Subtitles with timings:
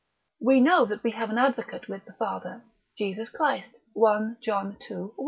[0.39, 2.63] We know that we have an advocate with the Father,
[2.97, 4.75] Jesus Christ (1 Joh.
[4.89, 4.95] ii.
[4.95, 5.11] 1.)